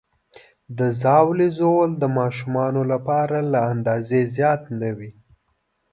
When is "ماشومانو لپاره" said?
2.19-3.37